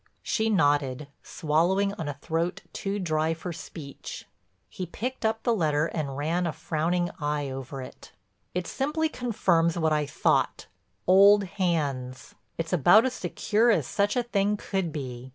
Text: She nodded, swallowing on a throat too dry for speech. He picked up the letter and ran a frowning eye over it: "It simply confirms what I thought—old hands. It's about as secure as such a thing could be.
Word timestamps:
She 0.23 0.49
nodded, 0.49 1.09
swallowing 1.21 1.93
on 1.93 2.07
a 2.07 2.15
throat 2.15 2.63
too 2.73 2.97
dry 2.97 3.35
for 3.35 3.53
speech. 3.53 4.25
He 4.67 4.87
picked 4.87 5.23
up 5.23 5.43
the 5.43 5.53
letter 5.53 5.85
and 5.85 6.17
ran 6.17 6.47
a 6.47 6.51
frowning 6.53 7.11
eye 7.19 7.51
over 7.51 7.83
it: 7.83 8.11
"It 8.55 8.65
simply 8.65 9.09
confirms 9.09 9.77
what 9.77 9.93
I 9.93 10.07
thought—old 10.07 11.43
hands. 11.43 12.33
It's 12.57 12.73
about 12.73 13.05
as 13.05 13.13
secure 13.13 13.69
as 13.69 13.85
such 13.85 14.15
a 14.15 14.23
thing 14.23 14.57
could 14.57 14.91
be. 14.91 15.29